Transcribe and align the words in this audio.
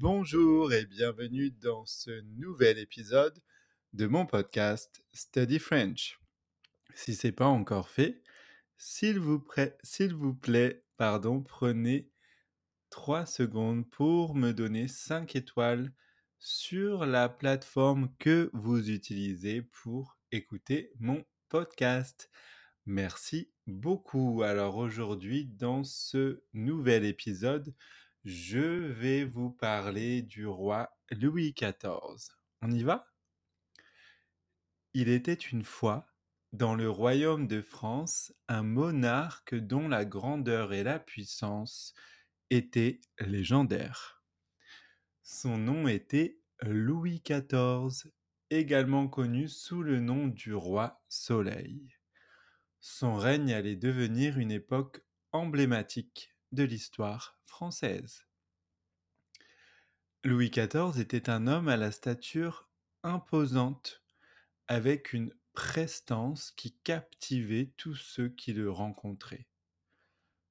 Bonjour 0.00 0.72
et 0.72 0.86
bienvenue 0.86 1.50
dans 1.50 1.84
ce 1.84 2.22
nouvel 2.38 2.78
épisode 2.78 3.38
de 3.92 4.06
mon 4.06 4.24
podcast 4.24 5.04
Study 5.12 5.58
French. 5.58 6.18
Si 6.94 7.14
c'est 7.14 7.32
pas 7.32 7.48
encore 7.48 7.90
fait, 7.90 8.22
s'il 8.78 9.18
vous, 9.18 9.40
plaît, 9.40 10.82
pardon, 10.96 11.42
prenez 11.42 12.10
3 12.88 13.26
secondes 13.26 13.90
pour 13.90 14.34
me 14.34 14.52
donner 14.52 14.88
5 14.88 15.36
étoiles 15.36 15.92
sur 16.38 17.04
la 17.04 17.28
plateforme 17.28 18.08
que 18.18 18.48
vous 18.54 18.88
utilisez 18.88 19.60
pour 19.60 20.16
écouter 20.32 20.92
mon 20.98 21.22
podcast. 21.50 22.30
Merci 22.86 23.52
beaucoup. 23.66 24.42
Alors 24.44 24.78
aujourd'hui, 24.78 25.44
dans 25.44 25.84
ce 25.84 26.42
nouvel 26.54 27.04
épisode, 27.04 27.74
je 28.24 28.60
vais 28.60 29.24
vous 29.24 29.50
parler 29.50 30.22
du 30.22 30.46
roi 30.46 30.90
Louis 31.10 31.54
XIV. 31.54 32.36
On 32.60 32.70
y 32.70 32.82
va? 32.82 33.06
Il 34.92 35.08
était 35.08 35.32
une 35.32 35.62
fois, 35.62 36.06
dans 36.52 36.74
le 36.74 36.90
royaume 36.90 37.46
de 37.46 37.62
France, 37.62 38.34
un 38.48 38.62
monarque 38.62 39.54
dont 39.54 39.88
la 39.88 40.04
grandeur 40.04 40.72
et 40.72 40.82
la 40.82 40.98
puissance 40.98 41.94
étaient 42.50 43.00
légendaires. 43.20 44.22
Son 45.22 45.56
nom 45.56 45.88
était 45.88 46.38
Louis 46.60 47.22
XIV, 47.24 48.10
également 48.50 49.08
connu 49.08 49.48
sous 49.48 49.82
le 49.82 50.00
nom 50.00 50.26
du 50.26 50.52
roi 50.52 51.02
Soleil. 51.08 51.96
Son 52.80 53.14
règne 53.14 53.54
allait 53.54 53.76
devenir 53.76 54.38
une 54.38 54.50
époque 54.50 55.02
emblématique 55.32 56.29
de 56.52 56.62
l'histoire 56.62 57.38
française. 57.46 58.26
Louis 60.24 60.50
XIV 60.50 61.00
était 61.00 61.30
un 61.30 61.46
homme 61.46 61.68
à 61.68 61.76
la 61.76 61.92
stature 61.92 62.68
imposante, 63.02 64.02
avec 64.68 65.12
une 65.12 65.32
prestance 65.52 66.50
qui 66.52 66.72
captivait 66.84 67.72
tous 67.76 67.94
ceux 67.94 68.28
qui 68.28 68.52
le 68.52 68.70
rencontraient. 68.70 69.48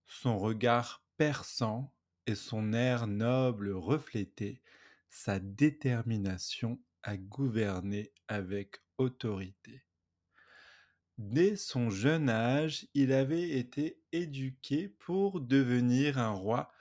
Son 0.06 0.40
regard 0.40 1.04
perçant 1.18 1.94
et 2.26 2.36
son 2.36 2.74
air 2.74 3.08
noble 3.08 3.72
reflétaient 3.72 4.62
sa 5.10 5.40
détermination 5.40 6.82
à 7.04 7.18
gouverner 7.18 8.12
avec 8.28 8.78
autorité. 8.98 9.84
Dès 11.20 11.58
son 11.58 11.90
jeune 11.90 12.30
âge, 12.30 12.88
il 12.94 13.12
avait 13.12 13.50
été 13.50 14.02
éduqué 14.14 14.88
pour 14.88 15.42
devenir 15.42 16.18
un 16.18 16.32
roi 16.32 16.72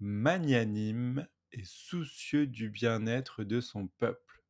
magnanime 0.00 1.26
et 1.52 1.64
soucieux 1.64 2.46
du 2.46 2.68
bien-être 2.68 3.42
de 3.42 3.62
son 3.62 3.88
peuple. 3.88 4.42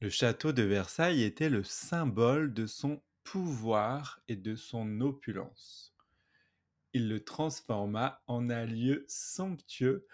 Le 0.00 0.08
château 0.08 0.52
de 0.52 0.62
Versailles 0.62 1.22
était 1.22 1.50
le 1.50 1.62
symbole 1.62 2.54
de 2.54 2.66
son 2.66 3.02
pouvoir 3.24 4.22
et 4.26 4.36
de 4.36 4.56
son 4.56 5.02
opulence. 5.02 5.94
Il 6.94 7.10
le 7.10 7.22
transforma 7.22 8.22
en 8.26 8.48
un 8.48 8.64
lieu 8.64 9.04
somptueux 9.06 10.06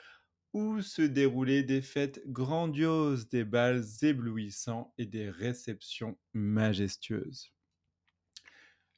où 0.52 0.82
se 0.82 1.02
déroulaient 1.02 1.62
des 1.62 1.82
fêtes 1.82 2.22
grandioses, 2.26 3.28
des 3.28 3.44
bals 3.44 3.84
éblouissants 4.02 4.92
et 4.98 5.06
des 5.06 5.30
réceptions 5.30 6.18
majestueuses. 6.32 7.52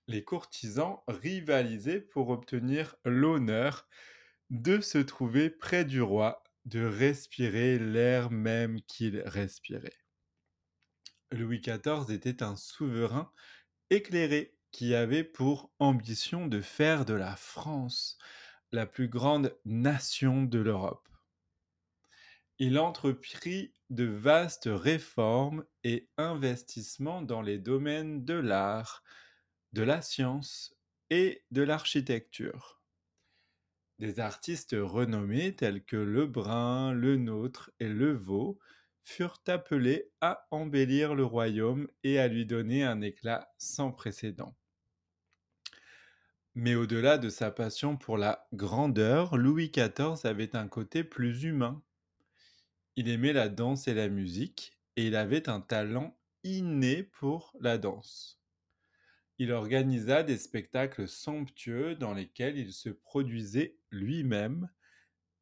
Les 0.08 0.24
courtisans 0.24 1.02
rivalisaient 1.08 2.00
pour 2.00 2.30
obtenir 2.30 2.96
l'honneur 3.04 3.86
de 4.50 4.80
se 4.80 4.98
trouver 4.98 5.50
près 5.50 5.84
du 5.84 6.02
roi, 6.02 6.42
de 6.64 6.84
respirer 6.84 7.78
l'air 7.78 8.30
même 8.30 8.80
qu'il 8.82 9.20
respirait. 9.20 9.98
Louis 11.30 11.60
XIV 11.60 12.10
était 12.10 12.42
un 12.42 12.56
souverain 12.56 13.32
éclairé 13.90 14.54
qui 14.70 14.94
avait 14.94 15.24
pour 15.24 15.70
ambition 15.78 16.46
de 16.46 16.60
faire 16.60 17.04
de 17.04 17.14
la 17.14 17.36
France 17.36 18.18
la 18.70 18.86
plus 18.86 19.08
grande 19.08 19.54
nation 19.64 20.42
de 20.42 20.58
l'Europe 20.58 21.11
il 22.64 22.78
entreprit 22.78 23.72
de 23.90 24.04
vastes 24.04 24.68
réformes 24.72 25.64
et 25.82 26.08
investissements 26.16 27.20
dans 27.20 27.42
les 27.42 27.58
domaines 27.58 28.24
de 28.24 28.34
l'art, 28.34 29.02
de 29.72 29.82
la 29.82 30.00
science 30.00 30.72
et 31.10 31.42
de 31.50 31.62
l'architecture. 31.62 32.80
Des 33.98 34.20
artistes 34.20 34.76
renommés 34.78 35.56
tels 35.56 35.84
que 35.84 35.96
Lebrun, 35.96 36.92
Le 36.92 37.16
Nôtre 37.16 37.72
et 37.80 37.88
Le 37.88 38.12
Vau 38.12 38.60
furent 39.02 39.42
appelés 39.48 40.12
à 40.20 40.46
embellir 40.52 41.16
le 41.16 41.24
royaume 41.24 41.88
et 42.04 42.20
à 42.20 42.28
lui 42.28 42.46
donner 42.46 42.84
un 42.84 43.00
éclat 43.00 43.52
sans 43.58 43.90
précédent. 43.90 44.54
Mais 46.54 46.76
au-delà 46.76 47.18
de 47.18 47.28
sa 47.28 47.50
passion 47.50 47.96
pour 47.96 48.18
la 48.18 48.46
grandeur, 48.52 49.36
Louis 49.36 49.72
XIV 49.72 50.24
avait 50.24 50.54
un 50.54 50.68
côté 50.68 51.02
plus 51.02 51.42
humain 51.42 51.82
il 52.96 53.08
aimait 53.08 53.32
la 53.32 53.48
danse 53.48 53.88
et 53.88 53.94
la 53.94 54.08
musique, 54.08 54.78
et 54.96 55.06
il 55.06 55.16
avait 55.16 55.48
un 55.48 55.60
talent 55.60 56.18
inné 56.44 57.02
pour 57.02 57.54
la 57.60 57.78
danse. 57.78 58.40
Il 59.38 59.52
organisa 59.52 60.22
des 60.22 60.36
spectacles 60.36 61.08
somptueux 61.08 61.94
dans 61.94 62.14
lesquels 62.14 62.58
il 62.58 62.72
se 62.72 62.90
produisait 62.90 63.76
lui-même, 63.90 64.68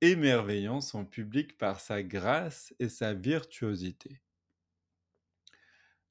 émerveillant 0.00 0.81
son 0.81 1.05
public 1.05 1.59
par 1.59 1.81
sa 1.81 2.03
grâce 2.03 2.75
et 2.78 2.88
sa 2.88 3.12
virtuosité. 3.12 4.22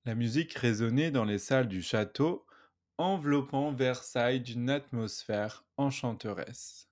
La 0.05 0.15
musique 0.15 0.53
résonnait 0.53 1.11
dans 1.11 1.25
les 1.25 1.39
salles 1.39 1.67
du 1.67 1.81
château, 1.81 2.45
enveloppant 2.97 3.71
Versailles 3.71 4.41
d'une 4.41 4.69
atmosphère 4.69 5.65
enchanteresse. 5.77 6.88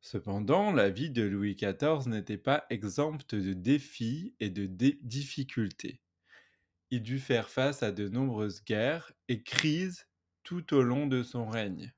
Cependant, 0.00 0.72
la 0.72 0.90
vie 0.90 1.10
de 1.10 1.22
Louis 1.22 1.56
XIV 1.56 2.08
n'était 2.08 2.38
pas 2.38 2.64
exempte 2.70 3.34
de 3.34 3.52
défis 3.52 4.34
et 4.40 4.48
de 4.48 4.66
difficultés. 5.02 6.00
Il 6.90 7.02
dut 7.02 7.18
faire 7.18 7.48
face 7.50 7.82
à 7.82 7.92
de 7.92 8.08
nombreuses 8.08 8.64
guerres 8.64 9.12
et 9.28 9.42
crises 9.42 10.06
tout 10.42 10.74
au 10.74 10.82
long 10.82 11.06
de 11.06 11.22
son 11.22 11.46
règne. 11.46 11.92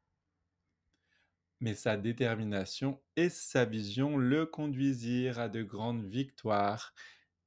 Mais 1.61 1.75
sa 1.75 1.97
détermination 1.97 3.00
et 3.16 3.28
sa 3.28 3.66
vision 3.66 4.17
le 4.17 4.47
conduisirent 4.47 5.38
à 5.38 5.49
de 5.49 5.62
grandes 5.62 6.06
victoires 6.06 6.94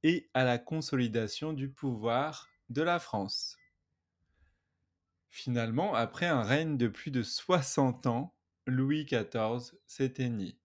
et 0.04 0.30
à 0.34 0.44
la 0.44 0.58
consolidation 0.58 1.52
du 1.52 1.68
pouvoir 1.68 2.48
de 2.68 2.82
la 2.82 2.98
France. 2.98 3.56
Finalement, 5.30 5.94
après 5.94 6.26
un 6.26 6.42
règne 6.42 6.76
de 6.78 6.86
plus 6.86 7.10
de 7.10 7.22
60 7.22 8.06
ans, 8.06 8.33
Louis 8.66 9.04
XIV 9.04 9.76
s'éteignit. 9.86 10.58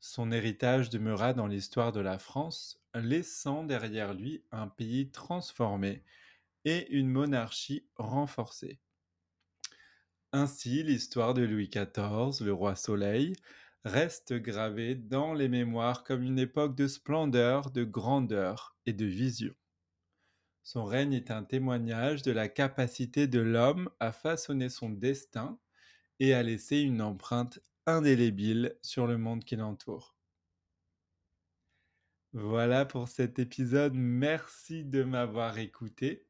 Son 0.00 0.32
héritage 0.32 0.90
demeura 0.90 1.32
dans 1.32 1.46
l'histoire 1.46 1.92
de 1.92 2.00
la 2.00 2.18
France, 2.18 2.80
laissant 2.94 3.62
derrière 3.62 4.14
lui 4.14 4.44
un 4.50 4.66
pays 4.66 5.10
transformé 5.10 6.02
et 6.64 6.90
une 6.90 7.08
monarchie 7.08 7.86
renforcée. 7.96 8.80
Ainsi, 10.32 10.82
l'histoire 10.82 11.34
de 11.34 11.42
Louis 11.42 11.68
XIV, 11.68 12.44
le 12.44 12.52
roi 12.52 12.74
Soleil, 12.74 13.34
reste 13.84 14.34
gravée 14.34 14.94
dans 14.94 15.34
les 15.34 15.48
mémoires 15.48 16.02
comme 16.02 16.22
une 16.22 16.38
époque 16.38 16.74
de 16.74 16.88
splendeur, 16.88 17.70
de 17.70 17.84
grandeur 17.84 18.76
et 18.86 18.92
de 18.92 19.06
vision. 19.06 19.54
Son 20.64 20.84
règne 20.84 21.14
est 21.14 21.30
un 21.30 21.44
témoignage 21.44 22.22
de 22.22 22.32
la 22.32 22.48
capacité 22.48 23.26
de 23.26 23.40
l'homme 23.40 23.88
à 24.00 24.12
façonner 24.12 24.68
son 24.68 24.90
destin 24.90 25.58
et 26.20 26.34
à 26.34 26.42
laisser 26.42 26.80
une 26.80 27.02
empreinte 27.02 27.60
indélébile 27.86 28.76
sur 28.82 29.06
le 29.06 29.18
monde 29.18 29.44
qui 29.44 29.56
l'entoure. 29.56 30.14
Voilà 32.32 32.84
pour 32.84 33.08
cet 33.08 33.38
épisode, 33.38 33.94
merci 33.94 34.84
de 34.84 35.02
m'avoir 35.02 35.58
écouté. 35.58 36.26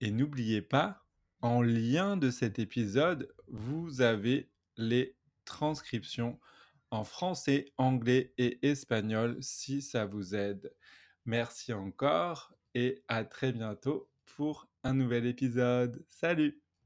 Et 0.00 0.10
n'oubliez 0.10 0.62
pas, 0.62 1.04
en 1.42 1.60
lien 1.60 2.16
de 2.16 2.30
cet 2.30 2.58
épisode, 2.58 3.32
vous 3.48 4.00
avez 4.00 4.50
les 4.76 5.16
transcriptions 5.44 6.40
en 6.90 7.04
français, 7.04 7.72
anglais 7.76 8.32
et 8.38 8.66
espagnol 8.66 9.36
si 9.40 9.82
ça 9.82 10.06
vous 10.06 10.34
aide. 10.34 10.74
Merci 11.26 11.72
encore 11.72 12.54
et 12.74 13.04
à 13.08 13.24
très 13.24 13.52
bientôt 13.52 14.10
pour 14.36 14.68
un 14.82 14.94
nouvel 14.94 15.26
épisode. 15.26 16.04
Salut 16.08 16.62